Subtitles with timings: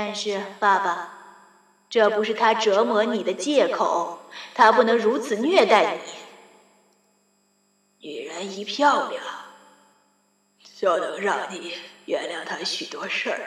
[0.00, 1.08] 但是，爸爸，
[1.90, 4.20] 这不是他折磨你的借口，
[4.54, 5.96] 他不能如此虐待
[8.00, 8.08] 你。
[8.08, 9.20] 女人一漂亮，
[10.78, 11.72] 就能让你
[12.04, 13.40] 原谅他许多事儿。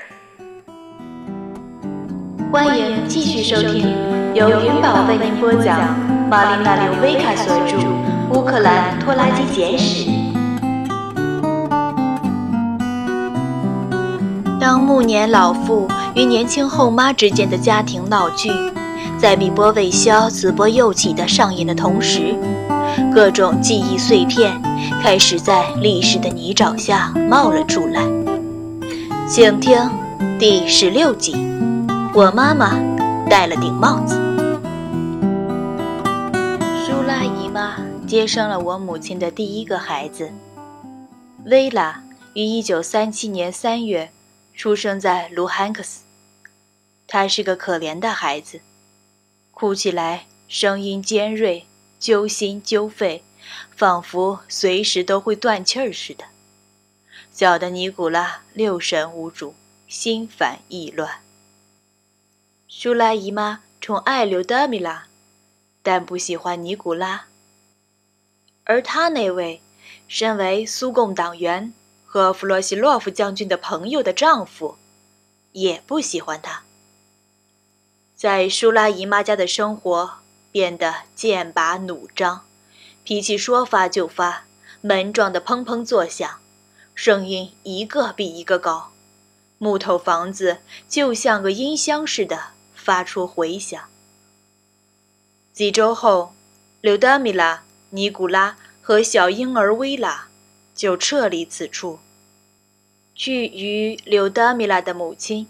[2.51, 5.79] 欢迎继续收听由云宝为您播讲
[6.27, 7.77] 《玛丽娜·刘维卡所著
[8.33, 10.09] 《乌克兰拖拉机简史》。
[14.61, 18.51] 当暮年老妇与年轻后妈之间的家庭闹剧，
[19.17, 22.35] 在碧波未消、紫波又起的上演的同时，
[23.11, 24.61] 各种记忆碎片
[25.01, 28.03] 开始在历史的泥沼下冒了出来。
[29.27, 29.75] 请听
[30.37, 31.35] 第十六集：
[32.13, 32.79] 我妈妈
[33.27, 34.13] 戴了顶帽子。
[36.85, 40.31] 舒拉姨妈接生了我母亲的第一个孩子，
[41.45, 42.03] 薇拉，
[42.35, 44.11] 于一九三七年三月
[44.55, 46.03] 出生在卢汉克斯。
[47.07, 48.61] 他是个可怜的孩子，
[49.51, 51.65] 哭起来声音尖锐。
[51.99, 53.23] 揪心揪肺，
[53.75, 56.25] 仿佛随时都会断气儿似的。
[57.31, 59.53] 小的尼古拉六神无主，
[59.87, 61.21] 心烦意乱。
[62.67, 65.05] 舒拉姨妈宠爱刘德米拉，
[65.83, 67.27] 但不喜欢尼古拉。
[68.63, 69.61] 而他那位
[70.07, 71.71] 身为苏共党员
[72.11, 74.77] 和弗洛西洛夫将军的朋友的丈夫，
[75.53, 76.63] 也不喜欢他。
[78.15, 80.15] 在舒拉姨妈家的生活。
[80.51, 82.45] 变得剑拔弩张，
[83.05, 84.43] 脾气说发就发，
[84.81, 86.41] 门撞得砰砰作响，
[86.93, 88.91] 声音一个比一个高，
[89.59, 90.57] 木头房子
[90.89, 93.81] 就像个音箱似的发出回响。
[95.53, 96.33] 几周后，
[96.81, 100.27] 柳达米拉、尼古拉和小婴儿薇拉
[100.81, 101.99] 就撤离此处，
[103.13, 105.47] 去与柳达米拉的母亲。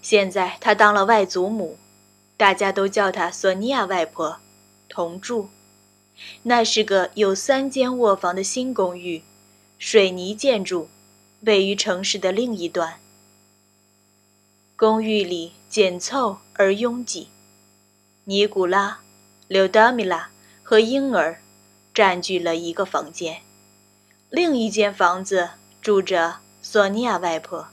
[0.00, 1.76] 现在她当了外祖母。
[2.36, 4.38] 大家都叫她索尼娅外婆，
[4.88, 5.48] 同住。
[6.44, 9.24] 那是个有三间卧房的新公寓，
[9.76, 10.88] 水泥建筑，
[11.40, 13.00] 位于城市的另一端。
[14.76, 17.26] 公寓里紧凑而拥挤。
[18.22, 19.00] 尼古拉、
[19.48, 20.30] 柳达米拉
[20.62, 21.42] 和婴儿
[21.92, 23.42] 占据了一个房间，
[24.30, 25.50] 另一间房子
[25.82, 27.66] 住着索尼娅外婆，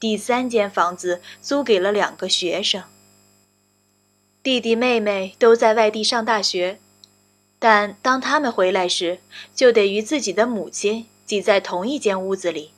[0.00, 2.82] 第三间房子租给了两个学生。
[4.42, 6.80] 弟弟妹妹都在外地上大学，
[7.60, 9.20] 但当他们回来时，
[9.54, 12.72] 就得与自己的母亲挤在同一间屋子里。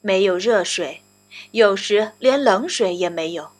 [0.00, 1.02] 没有热水，
[1.50, 3.50] 有时连冷水也没有，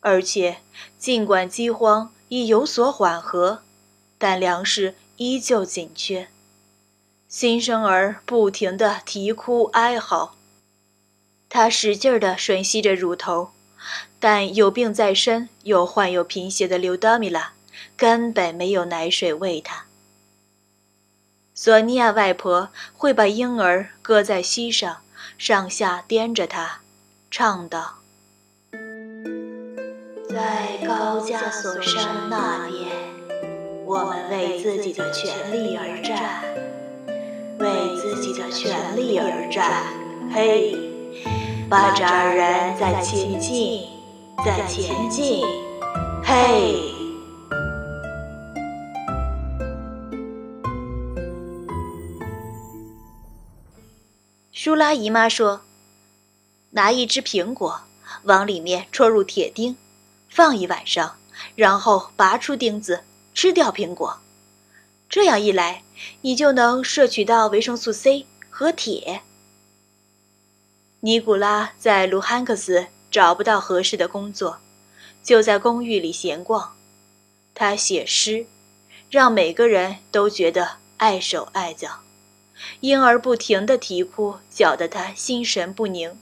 [0.00, 0.58] 而且
[0.98, 3.62] 尽管饥荒已有所缓和，
[4.16, 6.28] 但粮食依旧紧缺。
[7.36, 10.36] 新生儿不停地啼哭哀嚎，
[11.48, 13.50] 他使劲地吮吸着乳头。
[14.20, 17.54] 但有病在身又患有贫血的刘德米拉
[17.96, 19.86] 根本没有奶水喂他。
[21.54, 24.98] 索尼娅外婆会把婴儿搁在膝上，
[25.36, 26.82] 上下颠着他，
[27.32, 27.96] 唱道
[30.30, 32.92] ：“在高加索山那边，
[33.84, 36.53] 我们为自己的权利而战，
[37.58, 39.84] 为自己的权利而战。
[40.32, 40.76] 嘿，
[41.68, 43.88] 巴扎尔人在前进。”
[44.44, 45.42] 在前进，
[46.22, 46.74] 嘿！
[54.50, 55.62] 舒拉姨妈说
[56.72, 57.80] ：“拿一只苹果，
[58.24, 59.76] 往里面戳入铁钉，
[60.28, 61.14] 放一晚上，
[61.54, 64.18] 然后拔出钉子，吃掉苹果。
[65.14, 65.84] 这样一来，
[66.22, 69.22] 你就能摄取到维生素 C 和铁。”
[70.98, 72.88] 尼古拉在卢汉克斯。
[73.12, 74.58] 找不到合适的工作，
[75.22, 76.74] 就在公寓里闲逛。
[77.54, 78.48] 他写诗，
[79.08, 82.00] 让每个人都觉得碍手碍脚。
[82.80, 86.18] 婴儿不停地啼哭，搅得他心神不宁。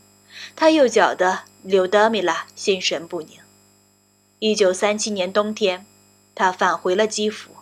[0.54, 3.38] 他又搅得柳德米拉心神不宁。
[4.38, 5.86] 一九三七年冬天，
[6.34, 7.52] 他返回了基辅。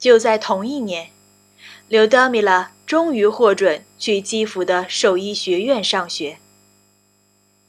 [0.00, 1.10] 就在同一年，
[1.86, 2.72] 柳德米拉。
[2.90, 6.40] 终于获准去基辅的兽医学院上学。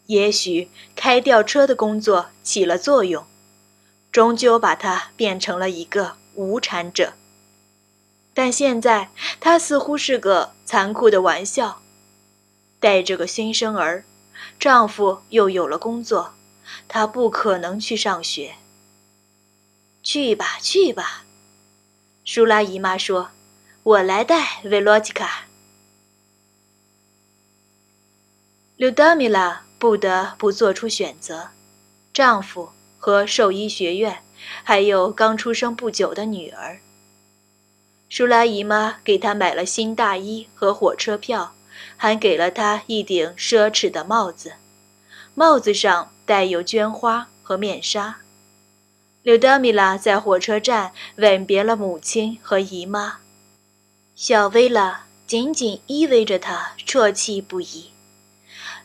[0.08, 3.24] 也许开吊车的工作起了作用，
[4.12, 7.14] 终究把他变成了一个无产者。
[8.34, 11.84] 但现在他似乎是个残酷的玩笑。
[12.80, 14.04] 带着个新生儿，
[14.60, 16.34] 丈夫又有了工作，
[16.88, 18.56] 她不可能去上学。
[20.02, 21.26] 去吧，去吧，
[22.24, 23.32] 舒拉姨妈说。
[23.84, 25.48] 我来带维罗吉卡。
[28.76, 31.50] 柳达米拉不得不做出选择：
[32.14, 32.70] 丈夫
[33.00, 34.24] 和兽医学院，
[34.64, 36.80] 还有刚出生不久的女儿。
[38.08, 41.56] 舒拉姨妈给她买了新大衣和火车票，
[41.98, 44.54] 还给了她一顶奢侈的帽子，
[45.34, 48.20] 帽子上带有绢花和面纱。
[49.24, 53.20] 柳德米拉在火车站吻别了母亲和姨妈，
[54.16, 57.92] 小薇拉紧紧依偎着她，啜泣不已。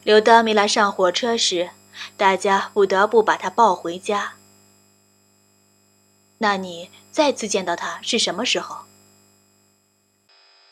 [0.03, 1.71] 柳德米拉上火车时，
[2.19, 4.35] 大家不得不把她抱回家。
[6.37, 8.85] 那你再次见到她是什么时候？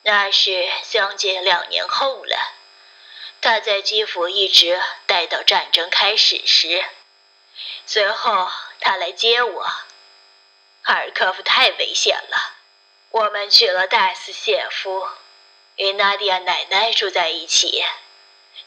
[0.02, 2.36] 那是将近两年后了。
[3.40, 6.84] 她在基辅一直待到战争开始时，
[7.86, 8.46] 随后。
[8.84, 9.62] 他来接我，
[10.82, 12.58] 哈尔科夫太危险了。
[13.10, 15.06] 我们去了戴斯谢夫，
[15.76, 17.82] 与娜迪亚奶奶住在一起，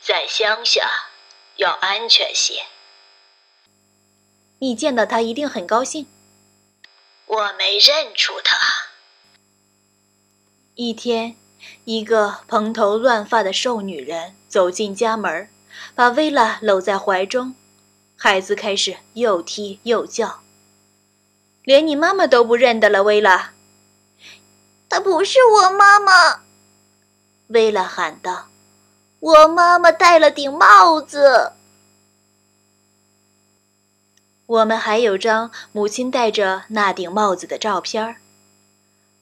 [0.01, 0.89] 在乡下
[1.57, 2.65] 要安全些。
[4.57, 6.07] 你见到他一定很高兴。
[7.27, 8.57] 我没认出他。
[10.73, 11.37] 一天，
[11.85, 15.47] 一个蓬头乱发的瘦女人走进家门，
[15.93, 17.55] 把薇拉搂在怀中。
[18.19, 20.41] 孩子开始又踢又叫，
[21.63, 23.03] 连你妈妈都不认得了。
[23.03, 23.53] 薇拉，
[24.89, 26.41] 她不是我妈妈。
[27.49, 28.47] 薇拉喊道
[29.21, 31.53] ：“我妈妈戴了顶帽子。”
[34.47, 38.15] 我们还有张母亲戴着那顶帽子的照片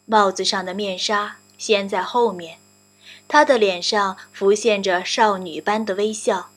[0.06, 2.60] 帽子上的面纱掀在后面，
[3.28, 6.52] 她的脸上浮现着少女般的微笑。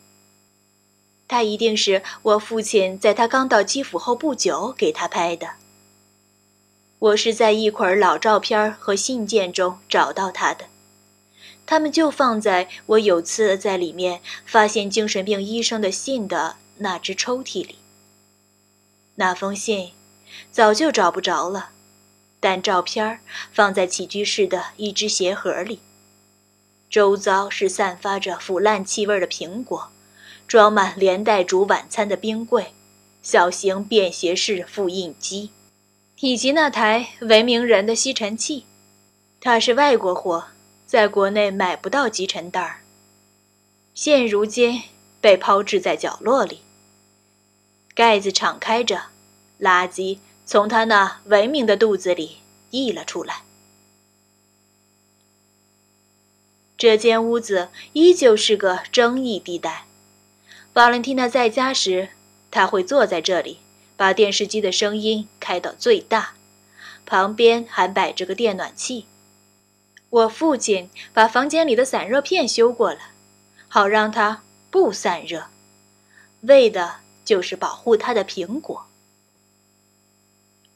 [1.28, 5.50] 他一定是我父亲在他刚到基辅后不久给他拍的。
[6.98, 10.64] 我是在一捆老照片和信件中找到他的，
[11.66, 17.76] 他们就放在我有次在里面发现精神病医生的信的那只抽屉里。
[19.16, 19.92] 那封信
[20.50, 21.70] 早就找不着了，
[22.40, 23.20] 但照片
[23.52, 25.80] 放在起居室的一只鞋盒里。
[26.88, 29.90] 周遭是散发着腐烂气味的苹果。
[30.48, 32.72] 装满连带煮晚餐的冰柜、
[33.20, 35.50] 小型便携式复印机，
[36.20, 38.64] 以及那台文明人的吸尘器。
[39.40, 40.46] 它是外国货，
[40.86, 42.80] 在国内买不到集尘袋儿。
[43.92, 44.82] 现如今
[45.20, 46.60] 被抛掷在角落里。
[47.94, 49.02] 盖子敞开着，
[49.60, 52.38] 垃圾从他那文明的肚子里
[52.70, 53.42] 溢了出来。
[56.78, 59.87] 这间屋子依旧是个争议地带。
[60.78, 62.10] 瓦伦蒂娜在家时，
[62.52, 63.58] 他会坐在这里，
[63.96, 66.34] 把电视机的声音开到最大，
[67.04, 69.06] 旁边还摆着个电暖气。
[70.08, 73.00] 我父亲把房间里的散热片修过了，
[73.66, 75.46] 好让它不散热，
[76.42, 78.86] 为的就是保护他的苹果。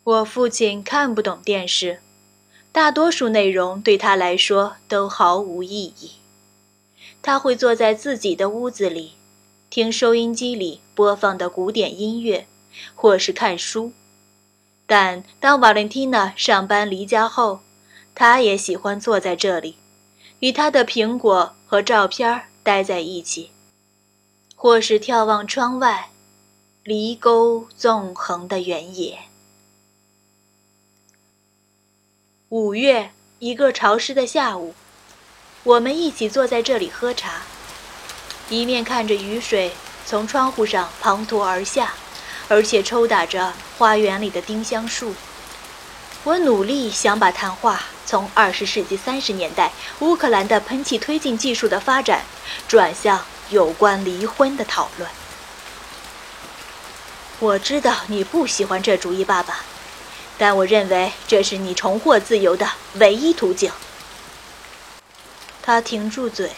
[0.02, 2.00] 我父亲看不懂电视，
[2.72, 6.14] 大多数内容对他来说都毫无意义。
[7.22, 9.12] 他会坐在自己的屋子里。
[9.72, 12.46] 听收音机里播放的古典音乐，
[12.94, 13.94] 或是看书。
[14.86, 17.60] 但当瓦伦蒂娜上班离家后，
[18.14, 19.76] 他也喜欢坐在这里，
[20.40, 23.50] 与他的苹果和照片待在一起，
[24.54, 26.10] 或是眺望窗外，
[26.84, 29.20] 离沟纵横的原野。
[32.50, 34.74] 五月一个潮湿的下午，
[35.64, 37.44] 我们一起坐在这里喝茶。
[38.48, 39.72] 一面看着雨水
[40.04, 41.94] 从窗户上滂沱而下，
[42.48, 45.14] 而且抽打着花园里的丁香树。
[46.24, 52.24] 我努力想把谈话从二十世纪三十年代乌克兰的喷气推进技术的发展，
[52.68, 55.08] 转向有关离婚的讨论。
[57.38, 59.60] 我知道你不喜欢这主意，爸爸，
[60.38, 63.72] 但我认为这是你重获自由的唯一途径。
[65.62, 66.52] 他停住嘴。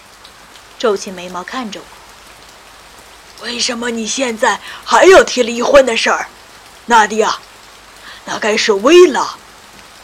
[0.85, 3.47] 皱起眉毛看着我。
[3.47, 6.27] 为什么你现在还要提离婚的事儿，
[6.85, 7.39] 娜迪亚？
[8.27, 9.37] 那该是薇拉，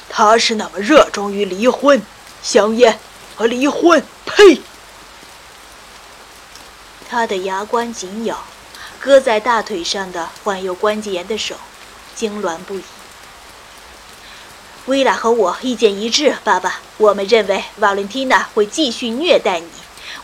[0.08, 2.00] 她是那么热衷于离婚、
[2.42, 2.98] 香烟
[3.36, 4.02] 和离婚。
[4.24, 4.62] 呸！
[7.10, 8.42] 他的牙关紧咬，
[8.98, 11.56] 搁在大腿上的患有关节炎的手
[12.16, 12.82] 痉挛不已。
[14.86, 19.68] 薇拉和我意见一致，爸爸，我们认为瓦伦蒂娜会继续虐待你。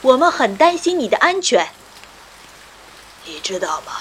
[0.03, 1.69] 我们很担心你的安全。
[3.25, 3.93] 你知道吗？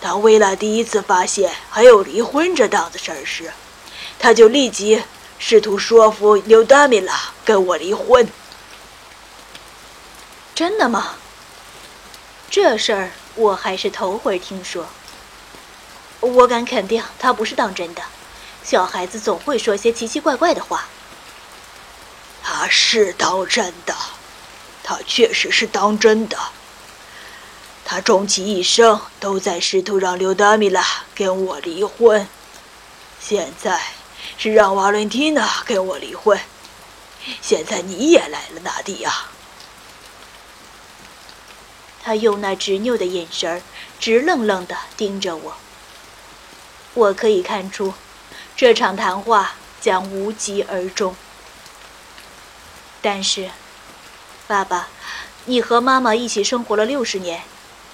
[0.00, 3.52] 当薇拉第一次发现还有离婚这档子事儿时，
[4.18, 5.02] 他就立即
[5.38, 8.28] 试图说服刘达米拉跟我离婚。
[10.54, 11.14] 真的吗？
[12.50, 14.86] 这事儿我还是头回听说。
[16.20, 18.02] 我敢肯定，他不是当真的。
[18.62, 20.86] 小孩子总会说些奇奇怪怪的话。
[22.42, 23.94] 他是当真的，
[24.82, 26.38] 他确实是当真的。
[27.84, 30.84] 他终其一生都在试图让刘达米拉
[31.14, 32.26] 跟我离婚，
[33.20, 33.80] 现在
[34.38, 36.40] 是让瓦伦蒂娜跟我离婚。
[37.40, 39.12] 现在你也来了，纳迪亚。
[42.02, 43.62] 他用那执拗的眼神，
[44.00, 45.56] 直愣愣地盯着我。
[46.94, 47.94] 我可以看出，
[48.56, 51.14] 这场谈话将无疾而终。
[53.00, 53.50] 但是，
[54.52, 54.88] 爸爸，
[55.46, 57.42] 你和妈妈一起生活了六十年，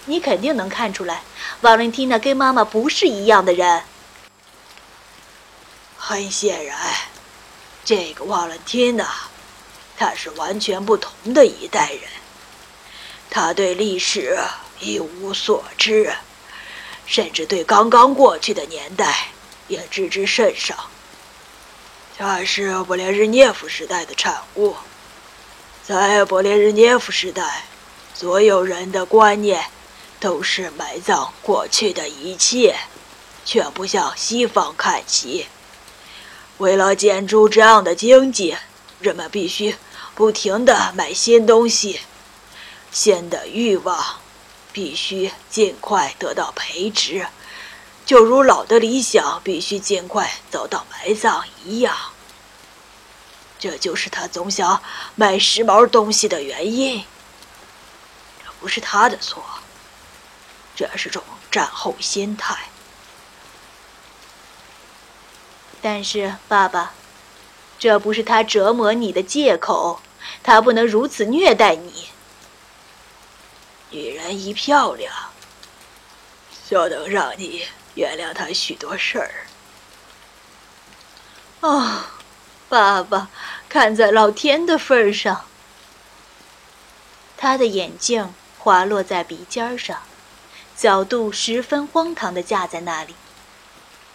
[0.07, 1.23] 你肯定能看出来，
[1.61, 3.85] 瓦伦蒂娜跟妈妈不是一样的人。
[5.97, 6.77] 很显然，
[7.85, 9.07] 这个瓦伦蒂娜，
[9.97, 12.01] 她是完全不同的一代人。
[13.31, 14.37] 她对历史
[14.81, 16.13] 一无所知，
[17.07, 19.29] 甚至对刚刚过去的年代
[19.69, 20.91] 也知之甚少。
[22.17, 24.75] 她是勃列日涅夫时代的产物，
[25.89, 27.65] 在勃列日涅夫时代，
[28.13, 29.65] 所有人的观念
[30.21, 32.77] 都是埋葬过去的一切，
[33.43, 35.47] 却不向西方看齐。
[36.59, 38.55] 为了建筑这样的经济，
[39.01, 39.77] 人们必须
[40.15, 42.01] 不停地买新东西。
[42.91, 44.21] 新的欲望
[44.71, 47.27] 必须尽快得到培植，
[48.05, 51.97] 就如老的理想必须尽快走到埋葬一样。
[53.59, 54.83] 这就是他总想
[55.15, 57.05] 买时髦东西的原因。
[58.45, 59.43] 这不是他的错，
[60.75, 62.57] 这是种战后心态。
[65.81, 66.93] 但是，爸爸，
[67.79, 70.01] 这不是他折磨你的借口，
[70.43, 72.09] 他不能如此虐待你。
[73.91, 75.15] 女人一漂亮，
[76.69, 79.47] 就能让你原谅他许多事儿。
[81.61, 82.05] 哦，
[82.69, 83.29] 爸爸，
[83.69, 85.45] 看在老天的份上，
[87.37, 89.99] 他的眼镜滑落在鼻尖上，
[90.77, 93.15] 角度十分荒唐的架在那里。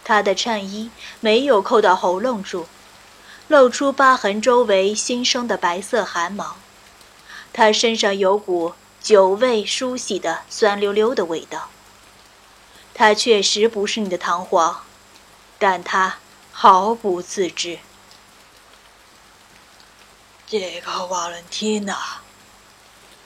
[0.04, 2.66] 他的衬衣没有扣到喉咙处，
[3.48, 6.56] 露出疤痕周围新生的白色汗毛。
[7.52, 8.74] 他身上有股。
[9.04, 11.68] 久未梳洗的酸溜溜的味道。
[12.94, 14.80] 他确实不是你的堂皇，
[15.58, 16.16] 但他
[16.52, 17.80] 毫不自知。
[20.56, 21.98] 这个瓦伦蒂娜，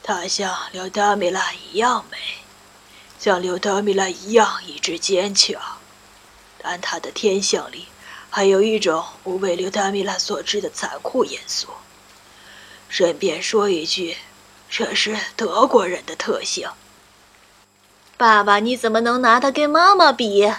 [0.02, 2.16] 她像刘德米拉一样美，
[3.18, 5.60] 像刘德米拉一样意志坚强，
[6.56, 7.88] 但她的天性里
[8.30, 11.68] 还有一种不为刘德米拉所知的残酷因素。
[12.88, 14.16] 顺便说一句。
[14.70, 16.70] 这是德国人的特性。
[18.16, 20.50] 爸爸，你怎么能拿他跟妈妈比？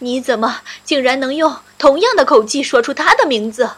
[0.00, 3.70] 你怎么竟然能用同样的口气说出他的名字？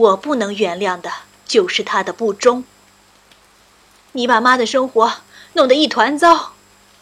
[0.00, 1.12] 我不能原谅的
[1.46, 2.64] 就是他的不忠。
[4.12, 5.18] 你把妈的生活
[5.52, 6.54] 弄得一团糟，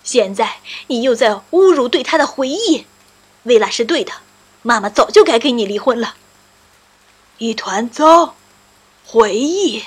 [0.02, 0.56] 现在
[0.88, 2.86] 你又在侮辱对他的回忆。
[3.44, 4.12] 薇拉是对的，
[4.62, 6.16] 妈妈早就该跟你离婚了。
[7.38, 8.34] 一团糟，
[9.06, 9.84] 回忆。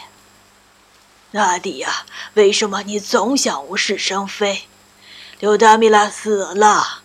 [1.32, 4.64] 纳迪亚，为什么你总想无事生非？
[5.40, 7.02] 刘达米拉死了，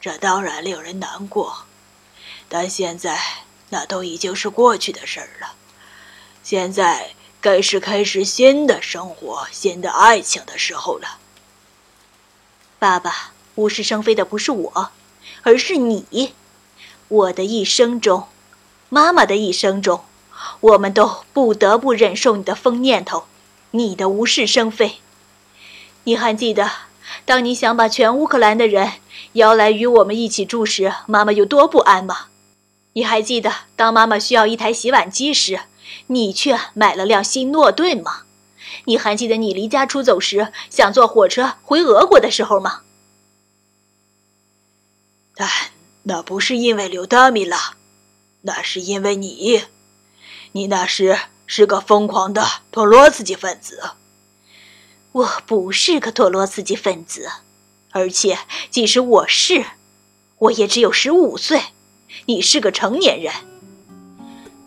[0.00, 1.64] 这当然令人难过。
[2.48, 3.20] 但现在
[3.70, 5.52] 那都已经是过去的事儿了。
[6.42, 7.10] 现在
[7.40, 11.18] 该是开始新的生活、新的爱情的时候了。
[12.78, 14.90] 爸爸，无事生非的不是我，
[15.42, 16.34] 而是你。
[17.08, 18.28] 我的一生中，
[18.88, 20.04] 妈妈的一生中，
[20.60, 23.24] 我们都不得不忍受你的疯念头。
[23.72, 25.00] 你的无事生非，
[26.04, 26.70] 你还记得，
[27.26, 28.92] 当你想把全乌克兰的人
[29.34, 32.28] 邀来与我们一起住时，妈妈有多不安吗？
[32.98, 35.60] 你还记得，当妈妈需要一台洗碗机时，
[36.08, 38.24] 你却买了辆新诺顿吗？
[38.86, 42.80] 你还记得你离家出走时想坐火车回俄国的时候吗？
[45.36, 45.48] 但
[46.02, 47.76] 那不是因为刘达米拉，
[48.40, 49.62] 那是因为你，
[50.50, 51.16] 你那时。
[51.50, 53.92] 是个疯狂的托洛茨基分子。
[55.12, 57.30] 我不是个托洛茨基分子，
[57.90, 58.38] 而且
[58.68, 59.64] 即使我是，
[60.40, 61.62] 我也只有十五岁。
[62.30, 63.32] 你是个成年人，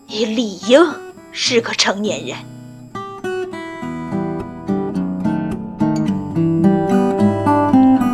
[0.08, 0.84] 你理应
[1.32, 2.36] 是个成年人。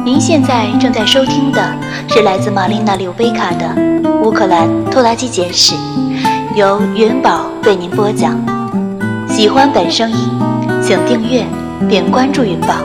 [0.04, 1.74] 您现在正在收听的
[2.10, 3.74] 是来自玛丽娜·柳贝卡的
[4.22, 5.76] 《乌克兰拖拉机简史》，
[6.58, 8.38] 由云宝为您播讲。
[9.30, 10.18] 喜欢本声音，
[10.84, 11.46] 请订阅、
[11.88, 12.82] 并关注云宝，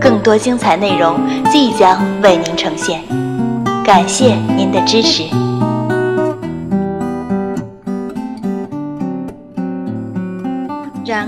[0.00, 1.20] 更多精彩内容
[1.52, 3.00] 即将为您呈现。
[3.84, 5.22] 感谢您的支持。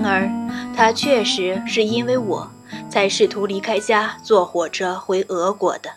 [0.02, 2.50] 然而，他确实是因为我
[2.90, 5.92] 才试图离开家，坐火车回俄国的。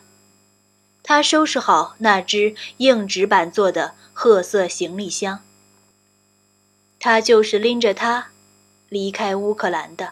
[1.02, 5.40] 他收拾好那只硬纸板做的褐色行李箱。
[7.00, 8.28] 他就是拎着它
[8.90, 10.12] 离开乌克兰的。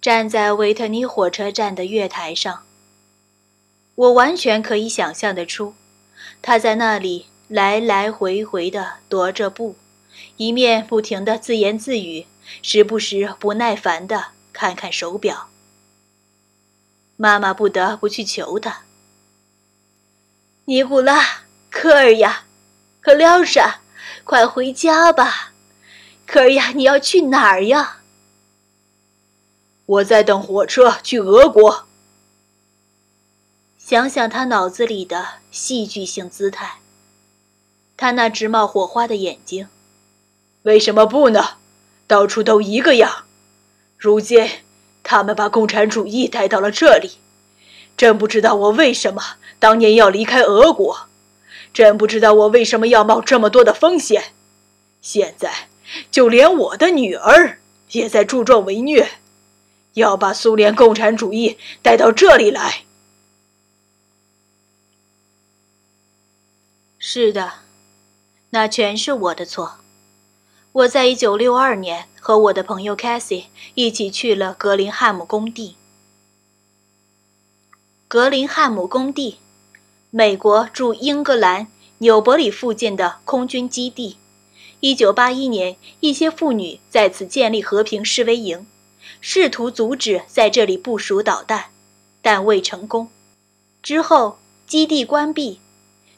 [0.00, 2.62] 站在维特尼火车站的月台上，
[3.96, 5.74] 我完全可以想象得出，
[6.40, 9.74] 他在那里来来回回地踱着步，
[10.36, 12.26] 一面不停地自言自语，
[12.62, 15.48] 时不时不耐烦地看看手表。
[17.16, 18.82] 妈妈不得不去求他。
[20.66, 22.44] 尼古拉，科尔呀，
[23.00, 23.80] 克廖莎，
[24.24, 25.52] 快回家吧！
[26.26, 28.02] 科尔呀，你要去哪儿呀？
[29.86, 31.86] 我在等火车去俄国。
[33.78, 36.80] 想想他脑子里的戏剧性姿态，
[37.96, 39.68] 他那直冒火花的眼睛，
[40.66, 41.58] 为什么不呢？
[42.08, 43.24] 到处都一个样。
[43.96, 44.50] 如今
[45.04, 47.18] 他们把共产主义带到了这里。
[47.96, 51.08] 真不知道我为什么当年要离开俄国，
[51.72, 54.34] 真不知道我为什么要冒这么多的风险。
[55.00, 55.68] 现在，
[56.10, 57.60] 就连我的女儿
[57.92, 59.08] 也在助纣为虐，
[59.94, 62.82] 要把苏联共产主义带到这里来。
[66.98, 67.52] 是的，
[68.50, 69.78] 那全是我的错。
[70.76, 75.74] 我在一九六二年和我的朋友 Cassie 一起去了格林汉姆工地。
[78.06, 79.38] 格林汉姆工地，
[80.10, 81.68] 美国驻英格兰
[81.98, 84.18] 纽伯里附近的空军基地。
[84.80, 88.66] 一九八一年，一些妇女在此建立和平示威营，
[89.22, 91.70] 试图阻止在这里部署导弹，
[92.20, 93.08] 但未成功。
[93.82, 95.58] 之后，基地关闭。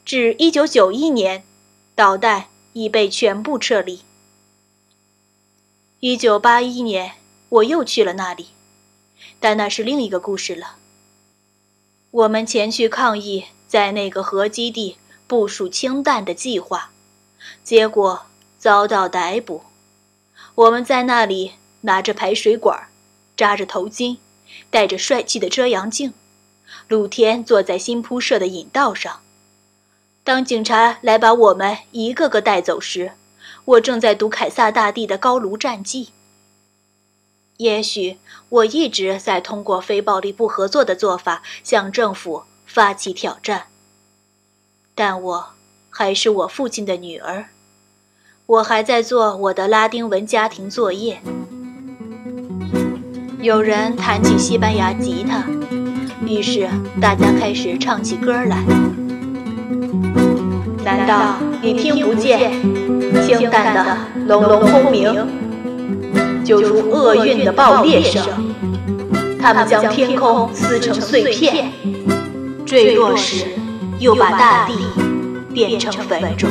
[0.03, 1.45] 至一九九一年，
[1.95, 4.01] 导弹已被全部撤离。
[6.01, 7.15] 一九八一年，
[7.49, 8.47] 我又去了那里，
[9.37, 10.77] 但那是另一个故事了。
[12.09, 14.95] 我们前去抗议在那个核基地
[15.27, 16.91] 部署氢弹的计划，
[17.65, 19.63] 结果遭到逮捕。
[20.55, 22.87] 我们在那里拿着排水管，
[23.35, 24.19] 扎着头巾，
[24.69, 26.13] 戴着帅气的遮阳镜，
[26.87, 29.19] 露天坐在新铺设的引道上。
[30.23, 33.11] 当警察来把我们一个个带走时，
[33.69, 36.09] 我正在读凯撒大帝的高卢战记。
[37.57, 38.17] 也许
[38.49, 43.67] 我一直在通过非暴力不合作的做法向政府发起挑战，
[44.95, 45.49] 但我
[45.91, 47.49] 还是我父亲的女儿，
[48.47, 51.21] 我还在做我的拉丁文家庭作业。
[53.39, 55.45] 有人弹起西班牙吉他，
[56.25, 56.67] 于是
[56.99, 58.63] 大家开始唱起歌来。
[60.83, 62.51] 难道你听不见
[63.21, 65.13] 清淡的隆隆轰鸣？
[66.43, 68.23] 就如厄运的爆裂声，
[69.41, 71.71] 他们将天空撕成碎片，
[72.65, 73.45] 坠落时
[73.99, 74.73] 又把大地
[75.53, 76.49] 变成坟冢。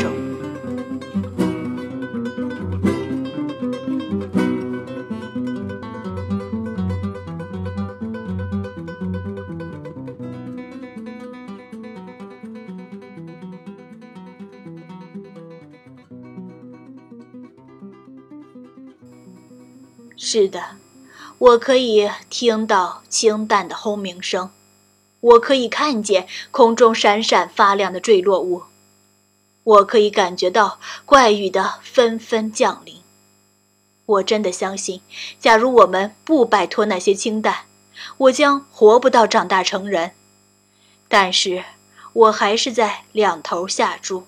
[20.30, 20.76] 是的，
[21.38, 24.50] 我可以听到清淡的轰鸣声，
[25.20, 28.64] 我可以看见空中闪闪发亮的坠落物，
[29.64, 32.96] 我可以感觉到怪雨的纷纷降临。
[34.04, 35.00] 我真的相信，
[35.40, 37.60] 假如我们不摆脱那些氢弹，
[38.18, 40.10] 我将活不到长大成人。
[41.08, 41.64] 但是，
[42.12, 44.26] 我还是在两头下注，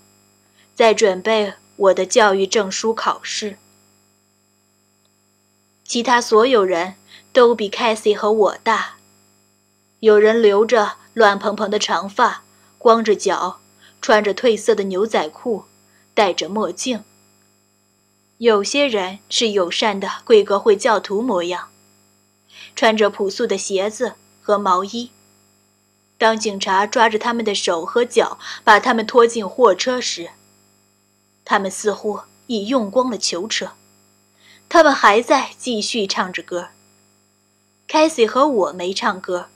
[0.75, 3.59] 在准备我的教育证书考试。
[5.91, 6.95] 其他所有人
[7.33, 8.99] 都比凯西和我大。
[9.99, 12.45] 有人留着乱蓬蓬的长发，
[12.79, 13.59] 光着脚，
[14.01, 15.65] 穿着褪色的牛仔裤，
[16.15, 17.03] 戴着墨镜。
[18.39, 21.71] 有些人是友善的贵格会教徒模样，
[22.77, 25.11] 穿着朴素的鞋子和毛衣。
[26.17, 30.31] 当警察抓着他们的手和脚，把他们拖进货车时，
[31.45, 33.73] 他们似乎已用光了囚车。
[34.71, 36.69] 他们还在继续唱着歌。
[37.89, 39.49] 凯西和我没唱歌，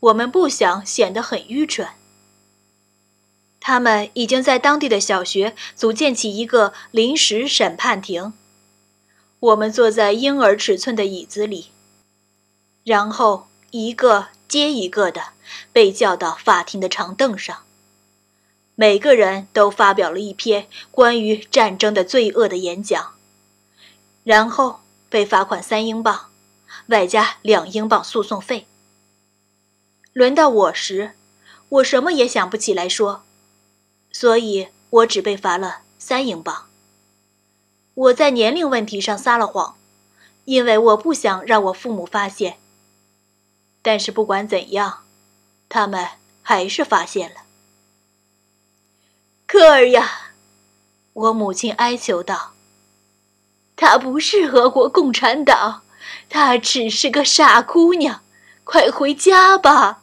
[0.00, 1.90] 我们不想显得很愚蠢。
[3.60, 8.34] 他们已经在当地的小学组建起一个临时审判庭。
[9.38, 11.70] 我们坐在婴儿尺寸的椅子里，
[12.82, 15.28] 然后一个接一个的
[15.72, 17.58] 被叫到法庭的长凳上。
[18.74, 23.12] 每个人都发表了一篇关于战争的罪恶的演讲，
[24.26, 26.32] 然后被罚款三英镑，
[26.88, 28.66] 外加两英镑诉讼费。
[30.12, 31.12] 轮到我时，
[31.68, 33.22] 我什么也想不起来说，
[34.10, 36.66] 所以我只被罚了三英镑。
[37.94, 39.76] 我在年龄问题上撒了谎，
[40.44, 42.58] 因为我不想让我父母发现。
[43.80, 45.04] 但是不管怎样，
[45.68, 46.04] 他们
[46.42, 47.42] 还是发现了。
[49.46, 50.32] 科尔呀，
[51.12, 52.54] 我母亲哀求道
[53.76, 55.82] ：“她不是俄国共产党，
[56.28, 58.22] 她只是个傻姑娘，
[58.64, 60.02] 快回家吧。”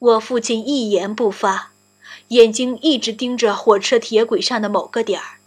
[0.00, 1.70] 我父亲一言不发，
[2.28, 5.38] 眼睛一直盯着火车铁轨上的某个点儿。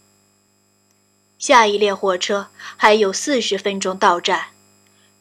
[1.38, 4.46] 下一列火车还有四十分钟到站，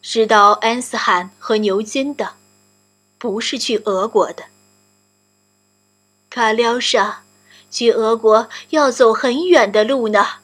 [0.01, 2.33] 是到安斯罕和牛津的，
[3.19, 4.45] 不是去俄国的。
[6.31, 7.21] 卡廖莎，
[7.69, 10.39] 去俄国要走很远的路呢。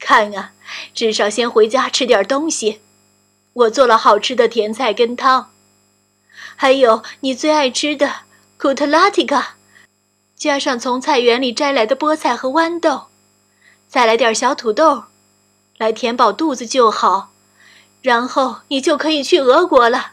[0.00, 0.52] 看啊，
[0.92, 2.80] 至少先回家吃点东西。
[3.52, 5.50] 我做了好吃的甜菜根汤，
[6.56, 8.22] 还有你最爱吃的
[8.56, 9.56] 库特拉提卡，
[10.34, 13.08] 加上从菜园里摘来的菠菜和豌豆，
[13.86, 15.04] 再来点小土豆，
[15.76, 17.30] 来填饱肚子就好。
[18.02, 20.12] 然后你就可以去俄国了。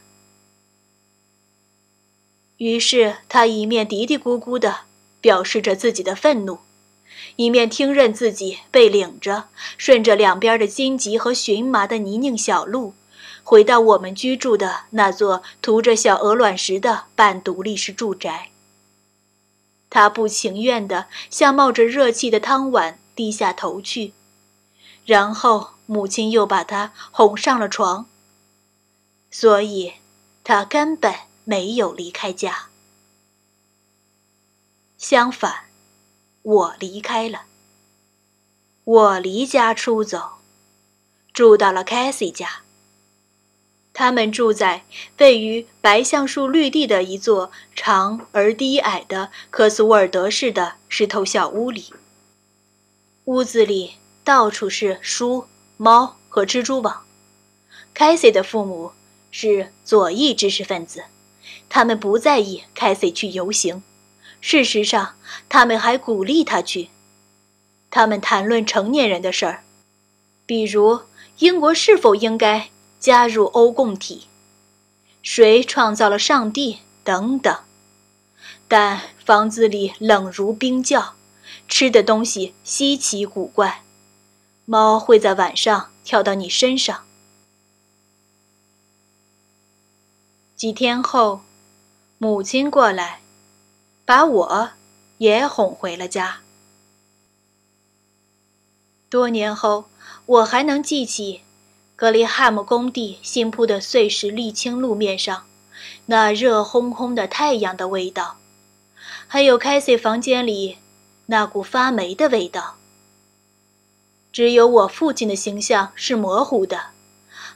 [2.58, 4.82] 于是他一面嘀嘀咕咕的。
[5.20, 6.60] 表示着自己的愤怒，
[7.38, 9.48] 一面听任自己被领着，
[9.78, 12.94] 顺着两边的荆棘和荨麻的泥泞小路，
[13.44, 18.50] 回到我们居住的那座涂着小鹅卵石的半独立式住宅。
[19.90, 24.14] 他不情愿地向冒着热气的汤碗低下头去，
[25.06, 28.08] 然后母亲又把他哄上了床。
[29.30, 29.94] 所以，
[30.44, 32.70] 他根本没有离开家。
[34.98, 35.67] 相反，
[36.48, 37.42] 我离开了。
[38.86, 40.38] 我离家出走，
[41.34, 42.62] 住到了凯西家。
[43.94, 44.86] 他们住在
[45.18, 51.92] 位于白橡树绿地的一座长而低矮的科斯沃尔德式的石头小屋里。
[53.26, 57.04] 屋子里到处是书、猫和蜘蛛网。
[57.94, 58.94] 凯西的父母
[59.32, 61.04] 是左翼知识分子，
[61.68, 63.84] 他们不在意凯西去游行。
[64.40, 65.16] 事实上，
[65.50, 66.90] 他们还鼓励他去。
[67.90, 69.64] 他们谈论成年人的事儿，
[70.46, 71.02] 比如
[71.40, 72.70] 英国是否应该
[73.00, 74.28] 加入欧共体，
[75.24, 77.58] 谁创造了上帝等等。
[78.68, 81.16] 但房子里冷如冰窖，
[81.68, 83.84] 吃的东西稀奇古怪，
[84.66, 87.06] 猫会在晚上跳到你身上。
[90.56, 91.42] 几天后，
[92.18, 93.22] 母亲过来。
[94.08, 94.70] 把我
[95.18, 96.38] 也哄回了家。
[99.10, 99.90] 多年后，
[100.26, 101.42] 我还能记起
[101.94, 105.44] 格里汉姆工地新铺的碎石沥青路面上
[106.06, 108.38] 那热烘烘的太阳的味道，
[109.28, 110.78] 还有凯西房间里
[111.26, 112.78] 那股发霉的味道。
[114.32, 116.92] 只有我父亲的形象是模糊的，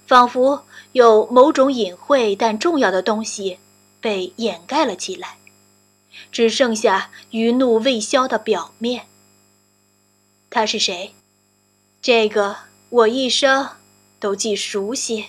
[0.06, 3.60] 仿佛有某种隐晦但重要的东西
[4.02, 5.38] 被掩盖了起来。
[6.32, 9.08] 只剩下余怒未消的表面。
[10.50, 11.14] 他是谁？
[12.02, 12.58] 这个
[12.90, 13.78] 我一生
[14.20, 15.28] 都既熟悉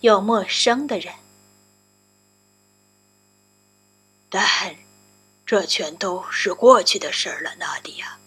[0.00, 1.14] 又陌生的人。
[4.28, 4.76] 但，
[5.44, 8.18] 这全都是过去的事了，纳迪亚。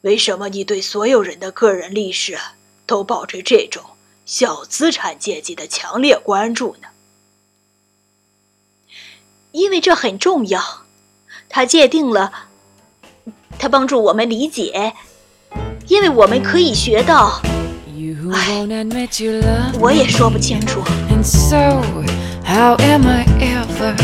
[0.00, 2.38] 为什么你对所有人的个人历史
[2.86, 3.84] 都抱着这种
[4.24, 6.88] 小资产阶级的强烈关注呢？
[9.52, 10.60] 因为这很重要，
[11.48, 12.32] 它界定了，
[13.58, 14.94] 它帮助我们理解，
[15.88, 17.40] 因为我们可以学到。
[18.32, 18.66] 哎，
[19.78, 20.80] 我也说不清楚。
[23.52, 23.94] over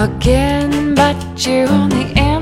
[0.00, 2.39] again, but you're on the end.